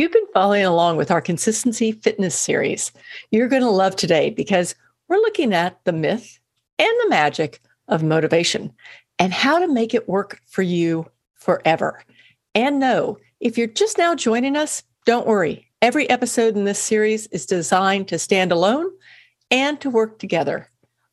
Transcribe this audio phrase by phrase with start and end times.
[0.00, 2.90] You've been following along with our consistency fitness series.
[3.32, 4.74] You're going to love today because
[5.08, 6.40] we're looking at the myth
[6.78, 8.72] and the magic of motivation
[9.18, 12.02] and how to make it work for you forever.
[12.54, 15.68] And no, if you're just now joining us, don't worry.
[15.82, 18.90] Every episode in this series is designed to stand alone
[19.50, 20.66] and to work together.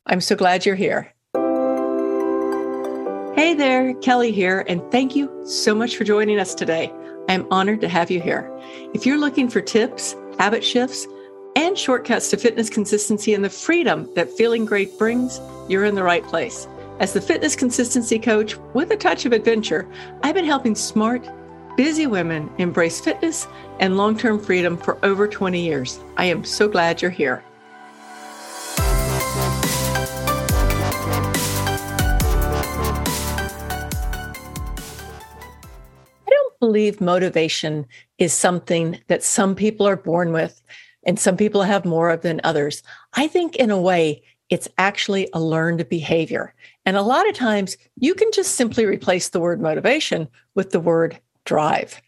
[0.06, 1.12] I'm so glad you're here.
[3.34, 6.90] Hey there, Kelly here, and thank you so much for joining us today.
[7.28, 8.50] I'm honored to have you here.
[8.94, 11.06] If you're looking for tips, habit shifts,
[11.56, 16.02] and shortcuts to fitness consistency and the freedom that feeling great brings, you're in the
[16.02, 16.66] right place.
[17.00, 19.86] As the fitness consistency coach with a touch of adventure,
[20.22, 21.28] I've been helping smart,
[21.76, 23.46] busy women embrace fitness
[23.78, 26.00] and long term freedom for over 20 years.
[26.16, 27.44] I am so glad you're here.
[36.60, 37.86] Believe motivation
[38.18, 40.60] is something that some people are born with
[41.04, 42.82] and some people have more of than others.
[43.14, 46.54] I think, in a way, it's actually a learned behavior.
[46.86, 50.80] And a lot of times you can just simply replace the word motivation with the
[50.80, 52.00] word drive.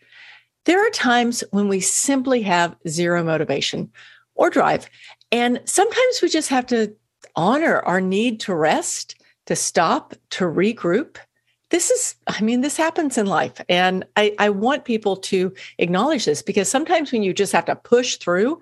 [0.64, 3.90] There are times when we simply have zero motivation
[4.34, 4.88] or drive.
[5.32, 6.94] And sometimes we just have to
[7.36, 11.16] honor our need to rest, to stop, to regroup,
[11.70, 16.24] this is i mean this happens in life and I, I want people to acknowledge
[16.24, 18.60] this because sometimes when you just have to push through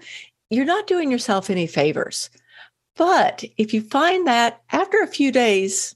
[0.50, 2.30] you're not doing yourself any favors.
[2.96, 5.94] But if you find that after a few days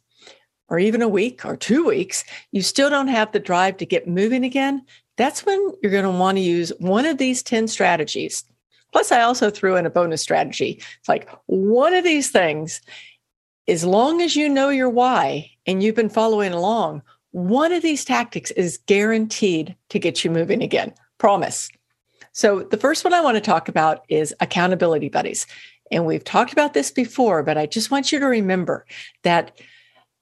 [0.68, 4.08] or even a week or two weeks you still don't have the drive to get
[4.08, 4.84] moving again
[5.16, 8.44] that's when you're going to want to use one of these 10 strategies.
[8.92, 10.82] Plus i also threw in a bonus strategy.
[10.98, 12.80] It's like one of these things
[13.68, 18.04] as long as you know your why and you've been following along, one of these
[18.04, 20.92] tactics is guaranteed to get you moving again.
[21.18, 21.70] Promise.
[22.32, 25.46] So, the first one I want to talk about is accountability buddies.
[25.90, 28.86] And we've talked about this before, but I just want you to remember
[29.22, 29.60] that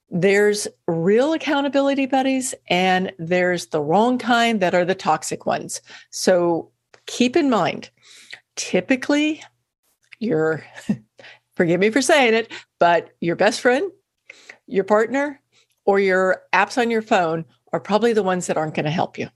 [0.09, 5.81] there's real accountability buddies and there's the wrong kind that are the toxic ones.
[6.10, 6.70] So,
[7.06, 7.91] keep in mind,
[8.56, 9.43] typically,
[10.19, 10.64] your
[11.54, 13.91] forgive me for saying it, but your best friend,
[14.66, 15.41] your partner,
[15.84, 19.18] or your apps on your phone are probably the ones that aren't going to help
[19.18, 19.28] you.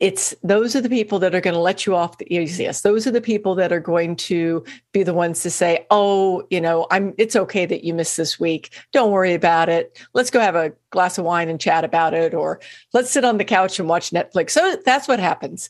[0.00, 2.82] It's those are the people that are going to let you off the easiest.
[2.84, 6.58] Those are the people that are going to be the ones to say, "Oh, you
[6.58, 8.74] know, I'm it's okay that you missed this week.
[8.92, 10.02] Don't worry about it.
[10.14, 12.60] Let's go have a glass of wine and chat about it or
[12.94, 15.68] let's sit on the couch and watch Netflix." So that's what happens.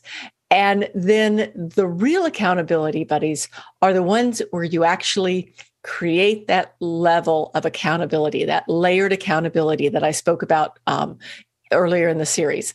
[0.49, 3.49] And then the real accountability buddies
[3.81, 5.53] are the ones where you actually
[5.83, 11.17] create that level of accountability, that layered accountability that I spoke about um,
[11.71, 12.73] earlier in the series.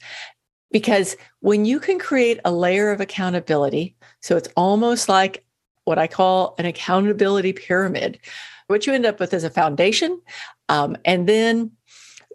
[0.71, 5.45] Because when you can create a layer of accountability, so it's almost like
[5.85, 8.19] what I call an accountability pyramid,
[8.67, 10.21] what you end up with is a foundation.
[10.69, 11.71] Um, and then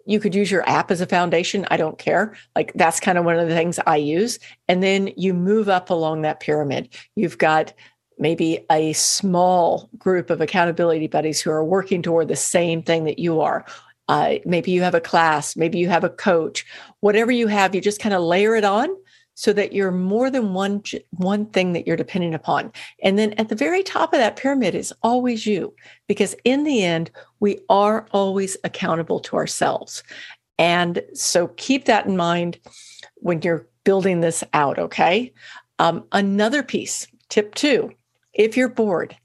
[0.06, 1.66] you could use your app as a foundation.
[1.70, 2.34] I don't care.
[2.56, 4.38] Like that's kind of one of the things I use.
[4.68, 6.88] And then you move up along that pyramid.
[7.16, 7.72] You've got
[8.20, 13.18] maybe a small group of accountability buddies who are working toward the same thing that
[13.18, 13.64] you are.
[14.08, 16.66] Uh, maybe you have a class, maybe you have a coach,
[17.00, 18.88] whatever you have, you just kind of layer it on
[19.34, 20.82] so that you're more than one
[21.12, 22.70] one thing that you're depending upon.
[23.02, 25.74] And then at the very top of that pyramid is always you
[26.08, 30.02] because in the end we are always accountable to ourselves.
[30.58, 32.58] And so keep that in mind
[33.14, 35.32] when you're building this out okay?
[35.78, 37.92] Um, another piece tip two
[38.32, 39.16] if you're bored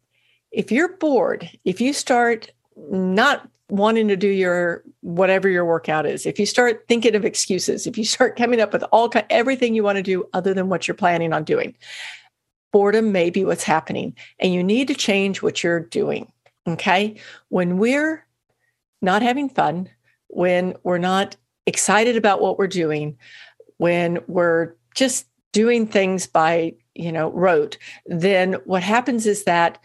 [0.52, 2.52] if you're bored if you start
[2.92, 7.88] not wanting to do your whatever your workout is if you start thinking of excuses
[7.88, 10.88] if you start coming up with all everything you want to do other than what
[10.88, 11.76] you're planning on doing
[12.72, 16.32] boredom may be what's happening and you need to change what you're doing
[16.68, 17.16] okay?
[17.50, 18.26] When we're
[19.02, 19.90] not having fun
[20.28, 21.36] when we're not
[21.66, 23.18] excited about what we're doing
[23.78, 29.78] when we're just doing things by you know rote, then what happens is that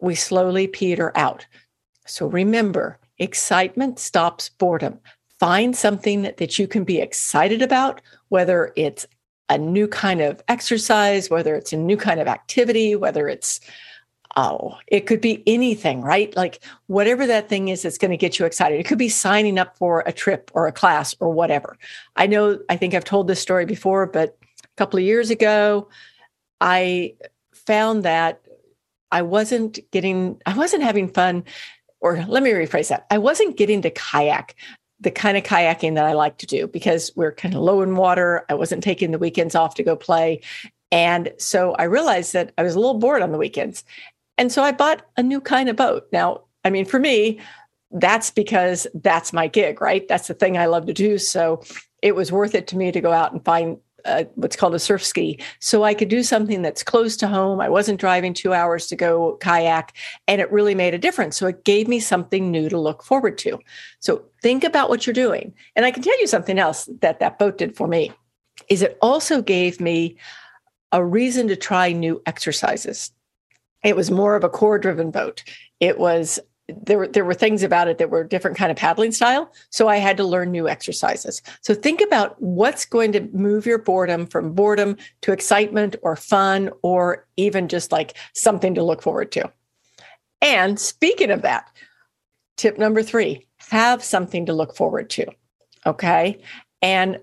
[0.00, 1.46] we slowly peter out
[2.06, 5.00] so remember Excitement stops boredom.
[5.40, 9.06] Find something that you can be excited about, whether it's
[9.48, 13.60] a new kind of exercise, whether it's a new kind of activity, whether it's
[14.38, 16.36] oh, it could be anything, right?
[16.36, 18.78] Like whatever that thing is that's going to get you excited.
[18.78, 21.78] It could be signing up for a trip or a class or whatever.
[22.16, 25.88] I know, I think I've told this story before, but a couple of years ago,
[26.60, 27.14] I
[27.52, 28.42] found that
[29.10, 31.44] I wasn't getting, I wasn't having fun
[32.00, 33.06] or let me rephrase that.
[33.10, 34.54] I wasn't getting to kayak
[35.00, 37.96] the kind of kayaking that I like to do because we're kind of low in
[37.96, 38.44] water.
[38.48, 40.40] I wasn't taking the weekends off to go play.
[40.90, 43.84] And so I realized that I was a little bored on the weekends.
[44.38, 46.06] And so I bought a new kind of boat.
[46.12, 47.40] Now, I mean, for me,
[47.90, 50.06] that's because that's my gig, right?
[50.08, 51.18] That's the thing I love to do.
[51.18, 51.62] So
[52.02, 54.78] it was worth it to me to go out and find uh, what's called a
[54.78, 55.38] surf ski.
[55.60, 57.60] So I could do something that's close to home.
[57.60, 59.96] I wasn't driving two hours to go kayak,
[60.28, 61.36] and it really made a difference.
[61.36, 63.58] So it gave me something new to look forward to.
[64.00, 65.52] So think about what you're doing.
[65.74, 68.12] And I can tell you something else that that boat did for me
[68.68, 70.16] is it also gave me
[70.92, 73.12] a reason to try new exercises.
[73.84, 75.44] It was more of a core driven boat.
[75.80, 79.12] It was there were there were things about it that were different kind of paddling
[79.12, 79.52] style.
[79.70, 81.40] So i had to learn new exercises.
[81.60, 86.70] So think about what's going to move your boredom from boredom to excitement or fun
[86.82, 89.50] or even just like something to look forward to.
[90.42, 91.70] And speaking of that
[92.56, 95.26] tip number 3 have something to look forward to.
[95.86, 96.40] Okay?
[96.82, 97.18] And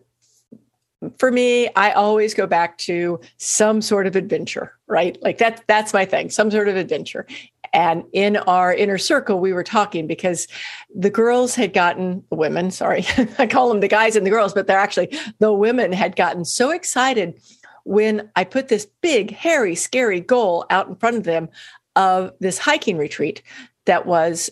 [1.17, 5.17] for me, I always go back to some sort of adventure, right?
[5.21, 7.25] Like that that's my thing, some sort of adventure.
[7.73, 10.47] And in our inner circle, we were talking because
[10.93, 13.05] the girls had gotten, the women, sorry,
[13.39, 16.45] I call them the guys and the girls, but they're actually the women had gotten
[16.45, 17.41] so excited
[17.83, 21.49] when I put this big, hairy, scary goal out in front of them
[21.95, 23.41] of this hiking retreat
[23.85, 24.49] that was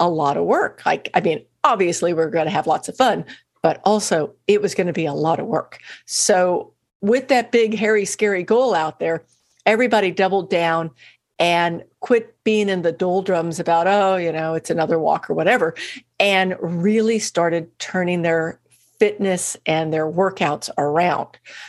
[0.00, 0.82] a lot of work.
[0.86, 3.24] Like, I mean, obviously, we're going to have lots of fun,
[3.62, 5.78] but also it was going to be a lot of work.
[6.04, 9.24] So, with that big, hairy, scary goal out there,
[9.66, 10.90] everybody doubled down
[11.38, 15.74] and quit being in the doldrums about, oh, you know, it's another walk or whatever,
[16.20, 18.60] and really started turning their
[19.00, 21.26] fitness and their workouts around.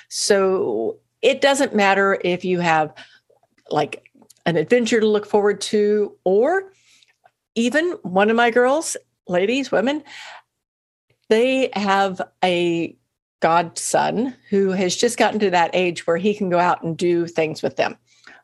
[0.09, 2.93] So it doesn't matter if you have
[3.71, 4.11] like
[4.45, 6.71] an adventure to look forward to, or
[7.55, 8.95] even one of my girls,
[9.27, 10.03] ladies, women,
[11.33, 12.95] they have a
[13.41, 17.27] godson who has just gotten to that age where he can go out and do
[17.27, 17.97] things with them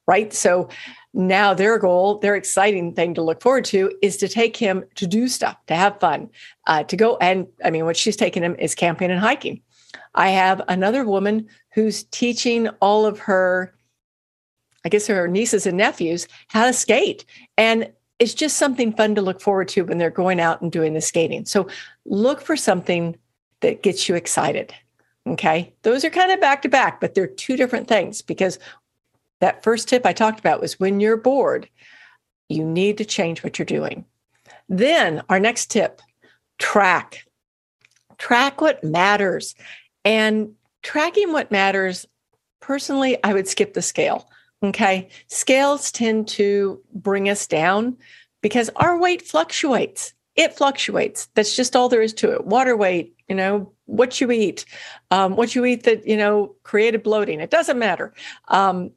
[0.10, 0.34] right?
[0.34, 0.70] So
[1.14, 5.06] now their goal, their exciting thing to look forward to is to take him to
[5.06, 6.32] do stuff, to have fun,
[6.66, 7.16] uh, to go.
[7.18, 9.62] And I mean, what she's taking him is camping and hiking.
[10.16, 13.76] I have another woman who's teaching all of her,
[14.84, 17.24] I guess her nieces and nephews, how to skate.
[17.56, 20.94] And it's just something fun to look forward to when they're going out and doing
[20.94, 21.46] the skating.
[21.46, 21.68] So
[22.06, 23.18] look for something
[23.62, 24.74] that gets you excited.
[25.28, 25.74] Okay.
[25.84, 28.60] Those are kind of back to back, but they're two different things because
[29.40, 31.70] that first tip I talked about was when you're bored,
[32.50, 34.06] you need to change what you're doing.
[34.68, 36.02] Then, our next tip
[36.58, 37.26] track.
[38.18, 39.56] Track what matters.
[40.04, 42.06] And tracking what matters,
[42.60, 44.30] personally, I would skip the scale.
[44.62, 45.10] Okay.
[45.28, 47.98] Scales tend to bring us down
[48.42, 50.14] because our weight fluctuates.
[50.36, 51.28] It fluctuates.
[51.36, 52.46] That's just all there is to it.
[52.46, 54.66] Water weight, you know, what you eat,
[55.12, 57.40] um, what you eat that, you know, created bloating.
[57.40, 58.14] It doesn't matter.
[58.48, 58.92] Um,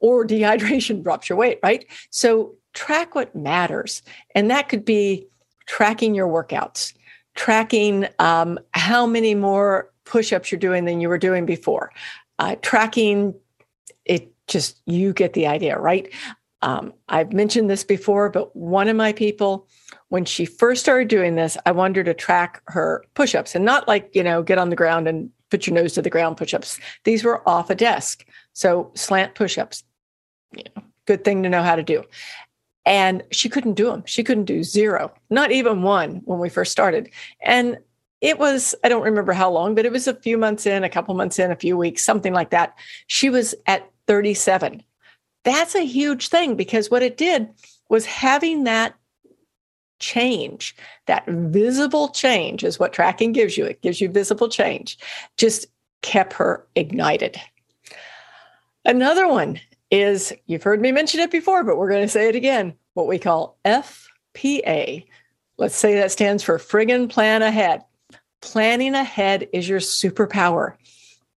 [0.00, 1.86] or dehydration drops your weight, right?
[2.10, 4.02] So track what matters.
[4.34, 5.26] And that could be
[5.66, 6.92] tracking your workouts,
[7.34, 11.90] tracking um, how many more push ups you're doing than you were doing before,
[12.38, 13.34] uh, tracking
[14.04, 16.12] it just, you get the idea, right?
[16.62, 19.68] Um, I've mentioned this before, but one of my people,
[20.08, 23.64] when she first started doing this, I wanted her to track her push ups and
[23.64, 26.36] not like, you know, get on the ground and put your nose to the ground
[26.36, 26.80] push ups.
[27.04, 28.26] These were off a desk.
[28.54, 29.84] So slant push ups,
[30.56, 32.02] you know, good thing to know how to do.
[32.86, 34.02] And she couldn't do them.
[34.06, 37.10] She couldn't do zero, not even one when we first started.
[37.42, 37.78] And
[38.20, 40.88] it was, I don't remember how long, but it was a few months in, a
[40.88, 42.74] couple months in, a few weeks, something like that.
[43.06, 44.82] She was at 37.
[45.44, 47.48] That's a huge thing because what it did
[47.88, 48.94] was having that
[49.98, 50.74] change,
[51.06, 53.64] that visible change is what tracking gives you.
[53.64, 54.98] It gives you visible change,
[55.36, 55.66] just
[56.02, 57.40] kept her ignited.
[58.84, 62.36] Another one is you've heard me mention it before, but we're going to say it
[62.36, 65.06] again what we call FPA.
[65.56, 67.82] Let's say that stands for friggin' plan ahead.
[68.40, 70.74] Planning ahead is your superpower.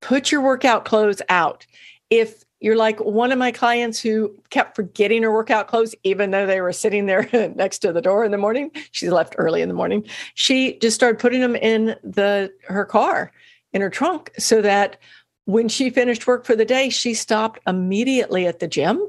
[0.00, 1.66] Put your workout clothes out.
[2.10, 6.46] If you're like one of my clients who kept forgetting her workout clothes, even though
[6.46, 9.68] they were sitting there next to the door in the morning, she left early in
[9.68, 10.04] the morning.
[10.34, 13.32] She just started putting them in the her car
[13.72, 14.96] in her trunk so that
[15.44, 19.06] when she finished work for the day, she stopped immediately at the gym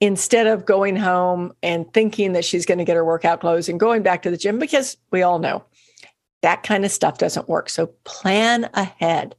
[0.00, 3.80] instead of going home and thinking that she's going to get her workout clothes and
[3.80, 5.64] going back to the gym because we all know
[6.42, 7.70] that kind of stuff doesn't work.
[7.70, 9.34] So plan ahead.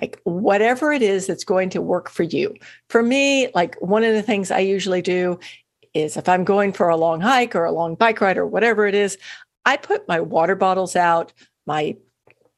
[0.00, 2.54] Like whatever it is that's going to work for you.
[2.88, 5.38] For me, like one of the things I usually do
[5.94, 8.86] is if I'm going for a long hike or a long bike ride or whatever
[8.86, 9.18] it is,
[9.64, 11.32] I put my water bottles out,
[11.66, 11.96] my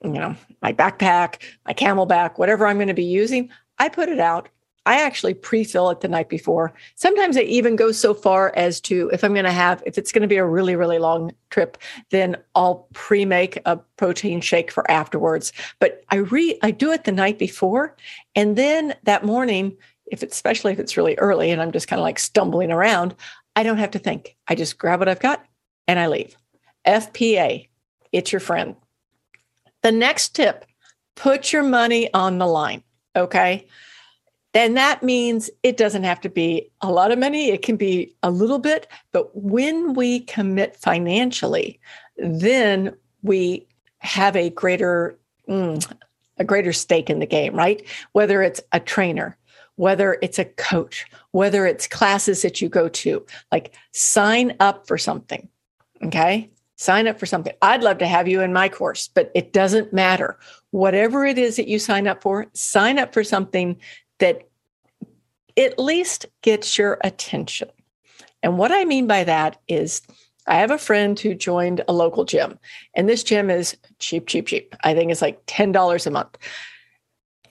[0.02, 4.20] you know, my backpack, my CamelBak, whatever I'm going to be using, I put it
[4.20, 4.48] out
[4.86, 6.72] I actually pre-fill it the night before.
[6.94, 10.12] Sometimes I even go so far as to if I'm going to have if it's
[10.12, 11.78] going to be a really really long trip,
[12.10, 15.52] then I'll pre-make a protein shake for afterwards.
[15.78, 17.94] But I re I do it the night before
[18.34, 22.00] and then that morning if it's especially if it's really early and I'm just kind
[22.00, 23.14] of like stumbling around,
[23.56, 24.36] I don't have to think.
[24.48, 25.44] I just grab what I've got
[25.86, 26.36] and I leave.
[26.86, 27.68] FPA,
[28.12, 28.74] it's your friend.
[29.82, 30.66] The next tip,
[31.14, 32.82] put your money on the line,
[33.16, 33.66] okay?
[34.52, 37.50] Then that means it doesn't have to be a lot of money.
[37.50, 38.86] It can be a little bit.
[39.12, 41.78] But when we commit financially,
[42.16, 43.66] then we
[43.98, 45.16] have a greater,
[45.48, 45.92] mm,
[46.38, 47.86] a greater stake in the game, right?
[48.12, 49.36] Whether it's a trainer,
[49.76, 54.98] whether it's a coach, whether it's classes that you go to, like sign up for
[54.98, 55.48] something.
[56.02, 56.50] Okay.
[56.76, 57.52] Sign up for something.
[57.60, 60.38] I'd love to have you in my course, but it doesn't matter.
[60.70, 63.76] Whatever it is that you sign up for, sign up for something
[64.20, 64.48] that
[65.56, 67.68] at least gets your attention.
[68.42, 70.02] And what I mean by that is,
[70.46, 72.58] I have a friend who joined a local gym,
[72.94, 74.74] and this gym is cheap, cheap, cheap.
[74.82, 76.38] I think it's like $10 a month.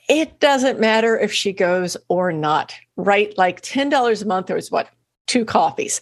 [0.08, 3.36] It doesn't matter if she goes or not, right?
[3.38, 4.88] Like $10 a month, there was what,
[5.28, 6.00] two coffees.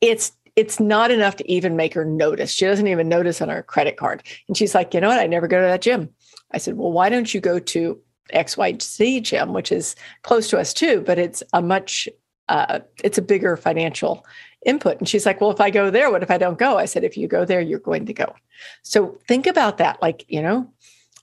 [0.00, 2.50] It's it's not enough to even make her notice.
[2.50, 4.24] She doesn't even notice on her credit card.
[4.48, 5.20] And she's like, you know what?
[5.20, 6.08] I never go to that gym.
[6.52, 8.00] I said, well, why don't you go to
[8.34, 12.08] XYZ gym, which is close to us too, but it's a much
[12.48, 14.24] uh, it's a bigger financial
[14.64, 14.98] input.
[14.98, 16.78] And she's like, well, if I go there, what if I don't go?
[16.78, 18.34] I said, if you go there, you're going to go.
[18.82, 20.00] So think about that.
[20.02, 20.70] Like, you know,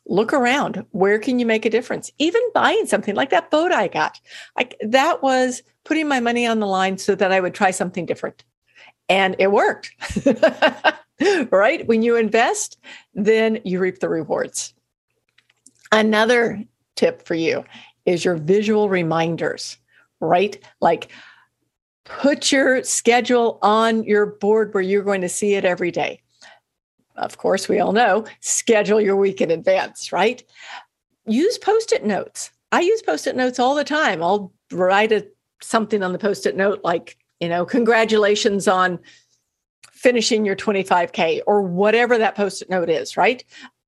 [0.06, 0.86] look around.
[0.92, 2.12] Where can you make a difference?
[2.20, 4.20] Even buying something like that boat I got.
[4.56, 8.06] Like that was putting my money on the line so that I would try something
[8.06, 8.44] different.
[9.10, 9.92] And it worked.
[11.52, 11.88] right?
[11.88, 12.78] When you invest,
[13.14, 14.74] then you reap the rewards.
[15.92, 16.64] Another
[16.96, 17.64] tip for you
[18.06, 19.78] is your visual reminders,
[20.20, 20.58] right?
[20.82, 21.12] Like
[22.06, 26.22] put your schedule on your board where you're going to see it every day.
[27.18, 30.44] Of course, we all know schedule your week in advance, right?
[31.26, 32.52] Use post it notes.
[32.72, 34.22] I use post it notes all the time.
[34.22, 35.26] I'll write a,
[35.62, 39.00] something on the post it note like, you know, congratulations on
[39.92, 43.44] finishing your 25K or whatever that post it note is, right?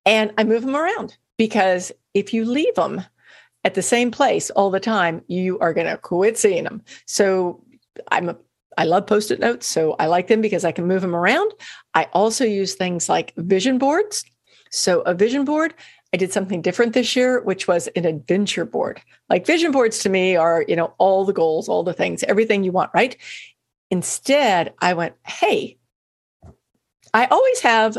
[0.06, 3.03] And I move them around because if you leave them
[3.63, 6.81] at the same place all the time, you are going to quit seeing them.
[7.05, 7.63] So
[8.12, 8.38] I'm a
[8.79, 11.51] I love post-it notes, so I like them because I can move them around.
[11.95, 14.24] I also use things like vision boards.
[14.69, 15.74] So a vision board,
[16.13, 19.01] I did something different this year, which was an adventure board.
[19.29, 22.63] Like vision boards to me are, you know, all the goals, all the things, everything
[22.63, 23.17] you want, right?
[23.89, 25.77] Instead, I went, hey,
[27.15, 27.97] I always have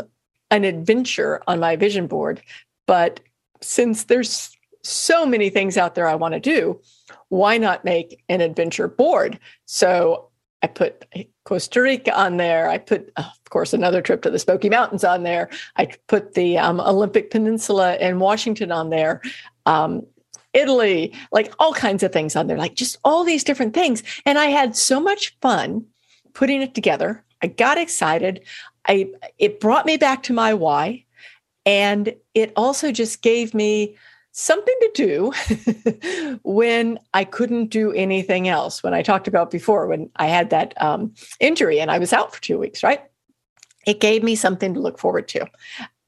[0.49, 2.41] an adventure on my vision board,
[2.87, 3.19] but
[3.61, 6.79] since there's so many things out there I want to do,
[7.29, 9.39] why not make an adventure board?
[9.65, 10.29] So
[10.61, 11.05] I put
[11.45, 12.69] Costa Rica on there.
[12.69, 15.49] I put, of course, another trip to the Smoky Mountains on there.
[15.77, 19.21] I put the um, Olympic Peninsula in Washington on there.
[19.65, 20.05] Um,
[20.53, 24.01] Italy, like all kinds of things on there, like just all these different things.
[24.25, 25.85] And I had so much fun
[26.33, 27.23] putting it together.
[27.41, 28.43] I got excited.
[28.87, 31.05] I it brought me back to my why.
[31.69, 33.95] And it also just gave me
[34.31, 38.81] something to do when I couldn't do anything else.
[38.81, 42.33] When I talked about before, when I had that um, injury and I was out
[42.33, 43.03] for two weeks, right?
[43.85, 45.45] It gave me something to look forward to.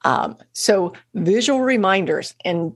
[0.04, 2.74] Um, so, visual reminders and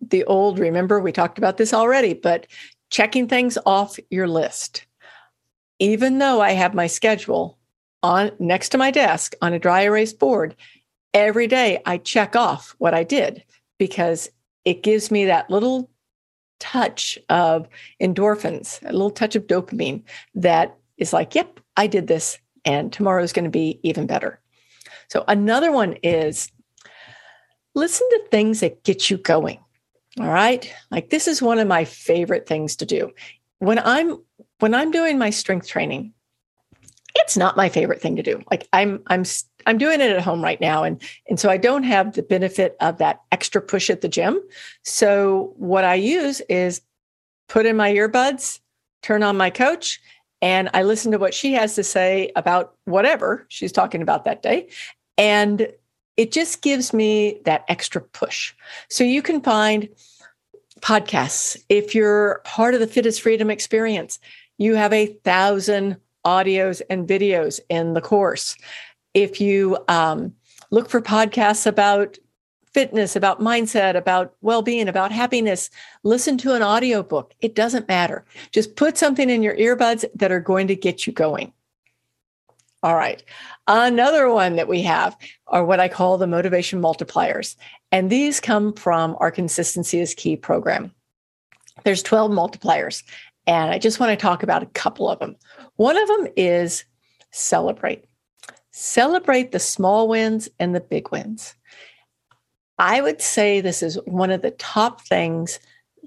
[0.00, 2.46] the old, remember, we talked about this already, but
[2.88, 4.86] checking things off your list.
[5.78, 7.58] Even though I have my schedule
[8.02, 10.56] on next to my desk on a dry erase board,
[11.14, 13.44] every day I check off what I did
[13.78, 14.30] because
[14.64, 15.90] it gives me that little
[16.58, 17.68] touch of
[18.00, 20.02] endorphins, a little touch of dopamine
[20.34, 24.38] that is like, yep, I did this, and tomorrow is going to be even better.
[25.08, 26.52] So, another one is
[27.74, 29.58] listen to things that get you going.
[30.18, 30.72] All right.
[30.90, 33.12] Like this is one of my favorite things to do.
[33.58, 34.18] When I'm
[34.58, 36.12] when I'm doing my strength training,
[37.14, 38.42] it's not my favorite thing to do.
[38.50, 39.24] Like I'm I'm
[39.66, 42.76] I'm doing it at home right now and and so I don't have the benefit
[42.80, 44.40] of that extra push at the gym.
[44.84, 46.80] So what I use is
[47.48, 48.60] put in my earbuds,
[49.02, 50.00] turn on my coach
[50.42, 54.42] and I listen to what she has to say about whatever she's talking about that
[54.42, 54.68] day
[55.18, 55.70] and
[56.16, 58.52] it just gives me that extra push.
[58.88, 59.88] So you can find
[60.80, 64.18] podcasts if you're part of the Fit is Freedom experience.
[64.58, 68.56] You have a thousand audios and videos in the course.
[69.14, 70.34] If you um,
[70.70, 72.18] look for podcasts about
[72.72, 75.70] fitness, about mindset, about well-being, about happiness,
[76.04, 77.34] listen to an audiobook.
[77.40, 78.24] It doesn't matter.
[78.52, 81.52] Just put something in your earbuds that are going to get you going.
[82.82, 83.22] All right.
[83.66, 85.16] Another one that we have
[85.48, 87.56] are what I call the motivation multipliers.
[87.92, 90.92] And these come from our consistency is key program.
[91.84, 93.02] There's 12 multipliers.
[93.46, 95.36] And I just want to talk about a couple of them.
[95.76, 96.84] One of them is
[97.32, 98.04] celebrate.
[98.82, 101.54] Celebrate the small wins and the big wins.
[102.78, 105.60] I would say this is one of the top things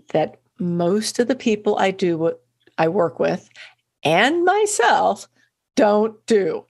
[0.10, 2.44] that most of the people I do what
[2.80, 3.48] I work with
[4.04, 5.28] and myself
[5.76, 6.66] don't do.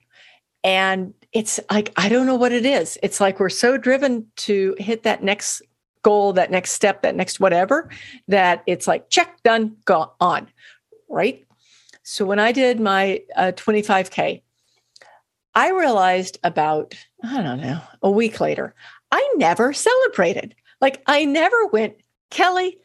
[0.62, 2.98] And it's like I don't know what it is.
[3.02, 5.62] It's like we're so driven to hit that next
[6.02, 7.88] goal, that next step, that next whatever,
[8.28, 10.48] that it's like check, done, go on.
[11.08, 11.46] Right.
[12.02, 14.42] So when I did my uh, 25K,
[15.54, 18.74] I realized about, I don't know, a week later,
[19.10, 20.54] I never celebrated.
[20.80, 21.94] Like I never went,
[22.30, 22.78] Kelly,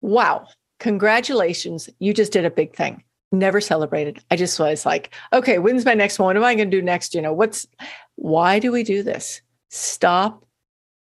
[0.00, 0.46] wow,
[0.78, 1.88] congratulations.
[1.98, 3.02] You just did a big thing.
[3.32, 4.22] Never celebrated.
[4.30, 6.26] I just was like, okay, when's my next one?
[6.26, 7.14] What am I going to do next?
[7.14, 7.66] You know, what's,
[8.14, 9.42] why do we do this?
[9.70, 10.46] Stop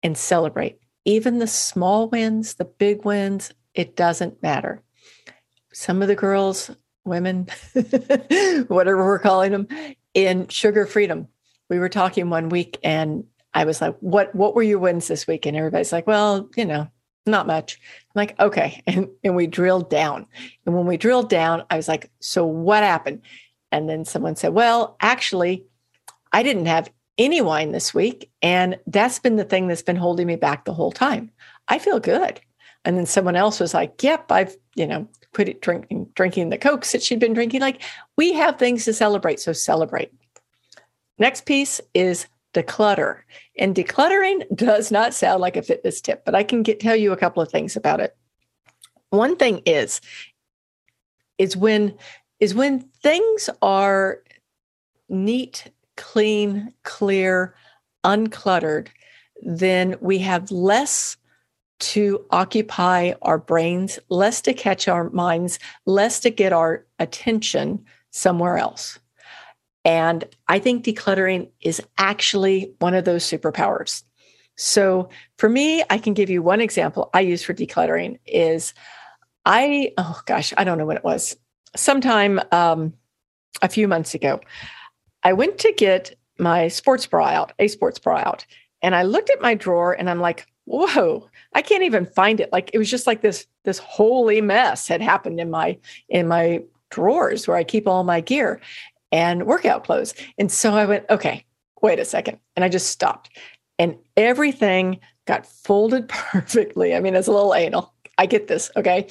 [0.01, 0.79] and celebrate.
[1.03, 4.81] Even the small wins, the big wins, it doesn't matter.
[5.73, 6.71] Some of the girls,
[7.03, 7.47] women,
[8.67, 9.67] whatever we're calling them,
[10.15, 11.27] in Sugar Freedom,
[11.69, 15.27] we were talking one week and I was like, what what were your wins this
[15.27, 15.45] week?
[15.45, 16.87] And everybody's like, well, you know,
[17.25, 17.79] not much.
[18.07, 18.81] I'm like, okay.
[18.87, 20.25] And and we drilled down.
[20.65, 23.21] And when we drilled down, I was like, so what happened?
[23.71, 25.65] And then someone said, well, actually,
[26.31, 28.31] I didn't have any wine this week.
[28.41, 31.31] And that's been the thing that's been holding me back the whole time.
[31.67, 32.39] I feel good.
[32.85, 36.57] And then someone else was like, yep, I've, you know, quit it drinking, drinking the
[36.57, 37.61] Cokes that she'd been drinking.
[37.61, 37.81] Like
[38.15, 39.39] we have things to celebrate.
[39.39, 40.13] So celebrate.
[41.17, 43.21] Next piece is declutter.
[43.57, 47.11] And decluttering does not sound like a fitness tip, but I can get, tell you
[47.11, 48.15] a couple of things about it.
[49.09, 49.99] One thing is,
[51.37, 51.97] is when
[52.39, 54.21] is when things are
[55.09, 57.55] neat, clean, clear,
[58.03, 58.87] uncluttered,
[59.41, 61.17] then we have less
[61.79, 68.57] to occupy our brains, less to catch our minds, less to get our attention somewhere
[68.57, 68.97] else.
[69.83, 74.03] And I think decluttering is actually one of those superpowers.
[74.57, 78.73] So for me, I can give you one example I use for decluttering is
[79.45, 81.35] I, oh gosh, I don't know when it was,
[81.75, 82.93] sometime um,
[83.61, 84.39] a few months ago,
[85.23, 88.45] I went to get my sports bra out, a sports bra out.
[88.81, 92.51] And I looked at my drawer and I'm like, whoa, I can't even find it.
[92.51, 95.77] Like it was just like this, this holy mess had happened in my,
[96.09, 98.59] in my drawers where I keep all my gear
[99.11, 100.13] and workout clothes.
[100.37, 101.45] And so I went, okay,
[101.81, 102.39] wait a second.
[102.55, 103.29] And I just stopped.
[103.77, 106.95] And everything got folded perfectly.
[106.95, 107.93] I mean, it's a little anal.
[108.17, 108.71] I get this.
[108.75, 109.07] Okay.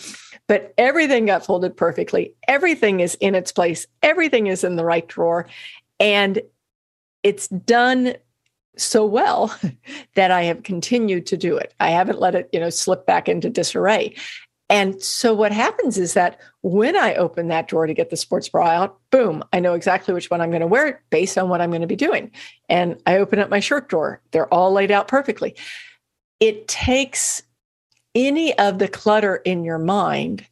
[0.46, 2.34] But everything got folded perfectly.
[2.48, 3.86] Everything is in its place.
[4.02, 5.46] Everything is in the right drawer.
[6.00, 6.40] And
[7.22, 8.14] it's done
[8.76, 9.56] so well
[10.14, 11.74] that I have continued to do it.
[11.80, 14.14] I haven't let it, you know, slip back into disarray.
[14.70, 18.48] And so what happens is that when I open that drawer to get the sports
[18.48, 21.60] bra out, boom, I know exactly which one I'm going to wear based on what
[21.60, 22.30] I'm going to be doing.
[22.68, 25.54] And I open up my shirt drawer, they're all laid out perfectly.
[26.40, 27.42] It takes
[28.14, 30.46] any of the clutter in your mind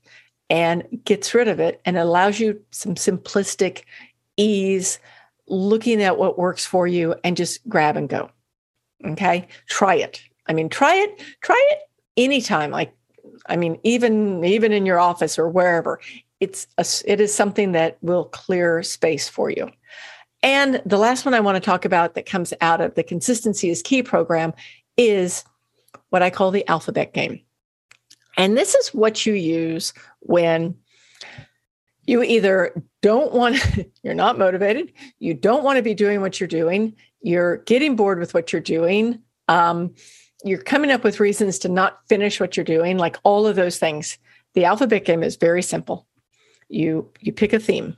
[0.51, 3.85] and gets rid of it and allows you some simplistic
[4.37, 4.99] ease
[5.53, 8.31] looking at what works for you and just grab and go.
[9.05, 9.47] Okay.
[9.69, 10.23] Try it.
[10.49, 11.81] I mean, try it, try it
[12.17, 12.71] anytime.
[12.71, 12.95] Like
[13.47, 16.01] I mean, even even in your office or wherever,
[16.41, 19.71] it's a, it is something that will clear space for you.
[20.43, 23.71] And the last one I want to talk about that comes out of the consistency
[23.71, 24.53] is key program
[24.97, 25.45] is
[26.11, 27.41] what I call the alphabet game.
[28.37, 30.75] And this is what you use when
[32.13, 33.57] you either don't want,
[34.03, 38.19] you're not motivated, you don't want to be doing what you're doing, you're getting bored
[38.19, 39.95] with what you're doing, um,
[40.45, 43.79] you're coming up with reasons to not finish what you're doing, like all of those
[43.79, 44.19] things.
[44.55, 46.07] The alphabet game is very simple.
[46.69, 47.97] You you pick a theme.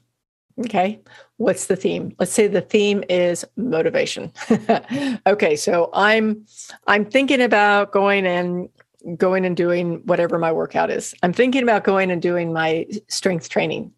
[0.61, 1.01] Okay.
[1.39, 2.15] What's the theme?
[2.19, 4.33] Let's say the theme is motivation.
[5.27, 6.45] okay, so I'm
[6.87, 8.69] I'm thinking about going and
[9.17, 11.15] going and doing whatever my workout is.
[11.23, 13.93] I'm thinking about going and doing my strength training.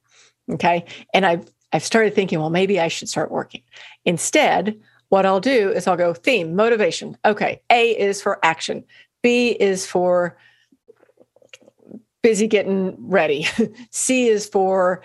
[0.50, 0.84] Okay.
[1.12, 3.62] And I've I've started thinking, well, maybe I should start working.
[4.04, 7.16] Instead, what I'll do is I'll go theme, motivation.
[7.24, 7.60] Okay.
[7.70, 8.84] A is for action.
[9.22, 10.38] B is for
[12.22, 13.46] busy getting ready.
[13.90, 15.02] C is for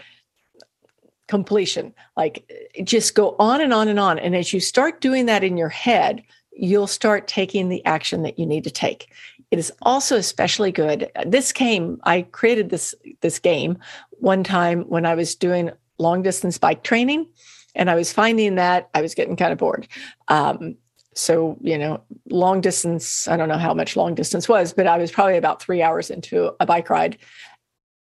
[1.27, 1.93] completion.
[2.17, 2.51] Like
[2.83, 4.19] just go on and on and on.
[4.19, 8.37] And as you start doing that in your head, you'll start taking the action that
[8.37, 9.11] you need to take.
[9.51, 11.11] It is also especially good.
[11.25, 13.77] This came, I created this this game
[14.11, 17.27] one time when I was doing long distance bike training,
[17.75, 19.87] and I was finding that I was getting kind of bored.
[20.29, 20.77] Um,
[21.13, 23.27] so you know, long distance.
[23.27, 26.09] I don't know how much long distance was, but I was probably about three hours
[26.09, 27.17] into a bike ride,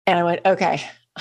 [0.07, 0.83] and I went, okay,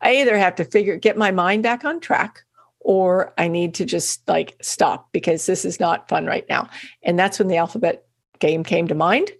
[0.00, 2.42] I either have to figure get my mind back on track
[2.80, 6.68] or I need to just like stop because this is not fun right now.
[7.02, 8.06] And that's when the alphabet
[8.40, 9.30] game came to mind.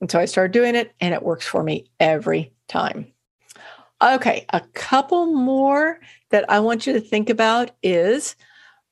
[0.00, 3.12] And so I started doing it and it works for me every time.
[4.02, 8.34] Okay, a couple more that I want you to think about is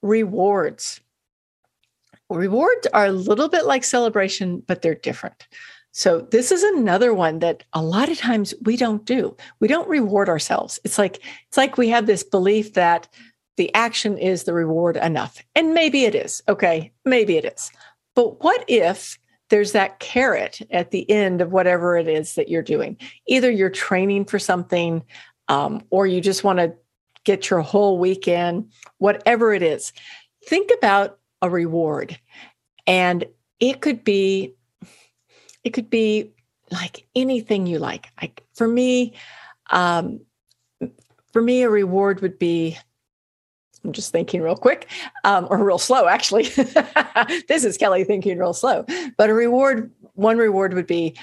[0.03, 1.01] rewards.
[2.29, 5.47] Rewards are a little bit like celebration, but they're different.
[5.93, 9.35] So this is another one that a lot of times we don't do.
[9.61, 10.79] We don't reward ourselves.
[10.85, 13.09] It's like it's like we have this belief that
[13.57, 15.43] the action is the reward enough.
[15.55, 16.43] And maybe it is.
[16.49, 17.71] Okay, maybe it is.
[18.15, 22.63] But what if there's that carrot at the end of whatever it is that you're
[22.63, 22.97] doing?
[23.27, 25.03] Either you're training for something
[25.49, 26.75] um, or you just want to
[27.25, 29.93] get your whole weekend, whatever it is.
[30.47, 32.19] Think about a reward.
[32.87, 33.25] And
[33.61, 34.55] it could be,
[35.65, 36.33] it could be
[36.71, 38.09] like anything you like.
[38.21, 39.15] Like for me,
[39.71, 40.21] um,
[41.33, 42.79] for me, a reward would be
[43.85, 44.89] I'm just thinking real quick,
[45.25, 46.45] um, or real slow, actually.
[47.49, 48.85] this is Kelly thinking real slow.
[49.17, 51.17] But a reward, one reward would be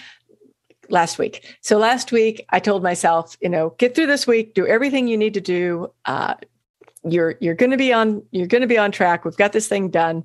[0.89, 1.57] last week.
[1.61, 5.17] So last week, I told myself, you know, get through this week, do everything you
[5.17, 5.91] need to do.
[6.05, 6.35] Uh,
[7.03, 9.25] you're you're going to be on you're going to be on track.
[9.25, 10.23] We've got this thing done.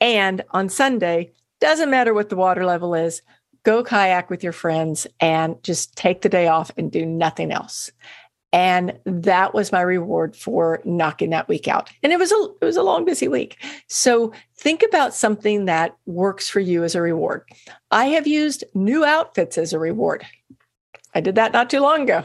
[0.00, 3.22] And on Sunday, doesn't matter what the water level is,
[3.64, 7.92] go kayak with your friends and just take the day off and do nothing else
[8.52, 11.90] and that was my reward for knocking that week out.
[12.02, 13.56] And it was a it was a long busy week.
[13.88, 17.44] So think about something that works for you as a reward.
[17.90, 20.26] I have used new outfits as a reward.
[21.14, 22.24] I did that not too long ago.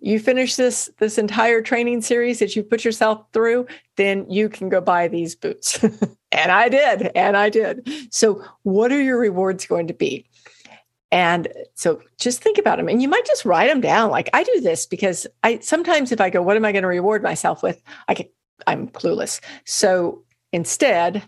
[0.00, 4.68] You finish this this entire training series that you put yourself through then you can
[4.68, 5.82] go buy these boots.
[6.36, 7.88] And i did and i did.
[8.12, 10.26] So what are your rewards going to be
[11.14, 14.10] and so just think about them and you might just write them down.
[14.10, 16.88] Like I do this because I sometimes if I go, what am I going to
[16.88, 17.80] reward myself with?
[18.08, 18.26] I can,
[18.66, 19.40] I'm clueless.
[19.64, 21.22] So instead,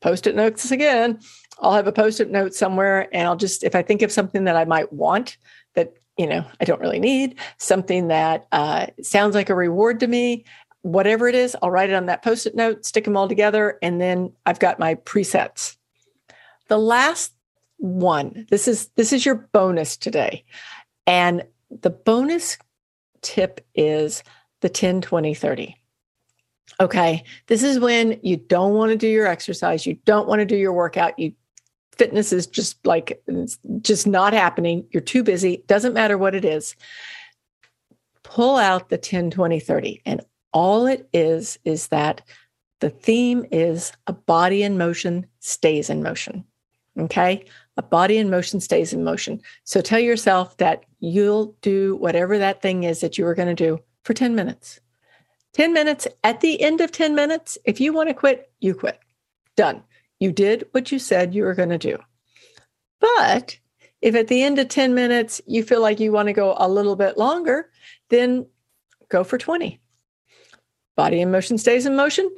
[0.00, 1.20] post-it notes again.
[1.60, 4.56] I'll have a post-it note somewhere and I'll just, if I think of something that
[4.56, 5.36] I might want
[5.74, 10.06] that, you know, I don't really need, something that uh, sounds like a reward to
[10.06, 10.46] me,
[10.80, 14.00] whatever it is, I'll write it on that post-it note, stick them all together, and
[14.00, 15.76] then I've got my presets.
[16.68, 17.34] The last
[17.78, 18.46] one.
[18.50, 20.44] This is this is your bonus today.
[21.06, 22.58] And the bonus
[23.22, 24.22] tip is
[24.60, 25.76] the 10 20 30.
[26.80, 30.44] Okay, this is when you don't want to do your exercise, you don't want to
[30.44, 31.32] do your workout, you
[31.96, 33.20] fitness is just like
[33.80, 36.76] just not happening, you're too busy, doesn't matter what it is.
[38.22, 40.20] Pull out the 10 20 30 and
[40.52, 42.22] all it is is that
[42.80, 46.44] the theme is a body in motion stays in motion.
[46.98, 47.44] Okay
[47.78, 49.40] a body in motion stays in motion.
[49.62, 53.54] So tell yourself that you'll do whatever that thing is that you are going to
[53.54, 54.80] do for 10 minutes.
[55.54, 56.08] 10 minutes.
[56.24, 58.98] At the end of 10 minutes, if you want to quit, you quit.
[59.56, 59.84] Done.
[60.18, 61.98] You did what you said you were going to do.
[63.00, 63.56] But
[64.02, 66.68] if at the end of 10 minutes you feel like you want to go a
[66.68, 67.70] little bit longer,
[68.10, 68.46] then
[69.08, 69.80] go for 20.
[70.96, 72.28] Body in motion stays in motion.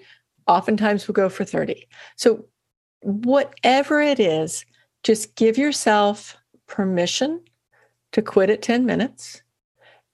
[0.47, 1.89] Oftentimes we'll go for 30.
[2.17, 2.45] So,
[3.03, 4.67] whatever it is
[5.03, 6.37] just give yourself
[6.67, 7.41] permission
[8.13, 9.43] to quit at 10 minutes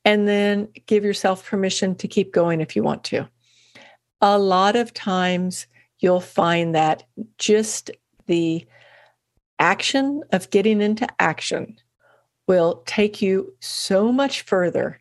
[0.04, 3.28] and then give yourself permission to keep going if you want to.
[4.20, 5.66] A lot of times
[5.98, 7.02] you'll find that
[7.38, 7.90] just
[8.26, 8.66] the
[9.58, 11.76] action of getting into action
[12.46, 15.00] will take you so much further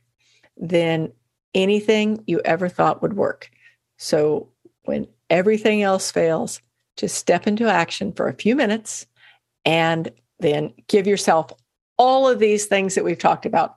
[0.58, 1.12] than
[1.54, 3.50] anything you ever thought would work.
[3.98, 4.50] So
[4.86, 6.62] when everything else fails,
[6.98, 9.06] just step into action for a few minutes
[9.65, 11.51] and then give yourself
[11.97, 13.75] all of these things that we've talked about,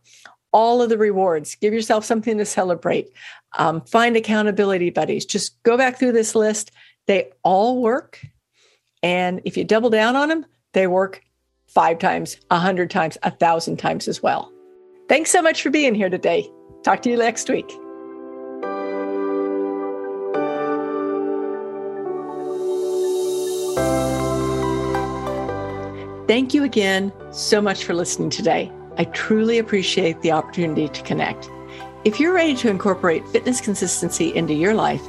[0.53, 1.55] all of the rewards.
[1.55, 3.09] Give yourself something to celebrate.
[3.59, 5.25] Um, find accountability buddies.
[5.25, 6.71] Just go back through this list.
[7.07, 8.21] They all work.
[9.03, 11.23] And if you double down on them, they work
[11.69, 14.53] five times, a hundred times, a thousand times as well.
[15.09, 16.51] Thanks so much for being here today.
[16.83, 17.71] Talk to you next week.
[26.29, 28.71] Thank you again so much for listening today.
[28.99, 31.49] I truly appreciate the opportunity to connect.
[32.05, 35.01] If you're ready to incorporate fitness consistency into your life,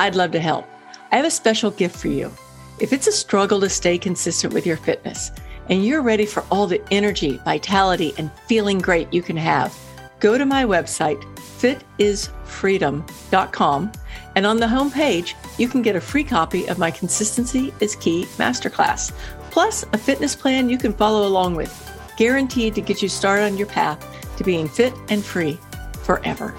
[0.00, 0.66] I'd love to help.
[1.12, 2.32] I have a special gift for you.
[2.80, 5.30] If it's a struggle to stay consistent with your fitness
[5.70, 9.72] and you're ready for all the energy, vitality, and feeling great you can have,
[10.18, 13.92] go to my website, fitisfreedom.com,
[14.34, 18.24] and on the homepage, you can get a free copy of my Consistency is Key
[18.38, 19.12] Masterclass,
[19.54, 21.72] plus a fitness plan you can follow along with,
[22.16, 24.04] guaranteed to get you started on your path
[24.36, 25.56] to being fit and free
[26.02, 26.52] forever.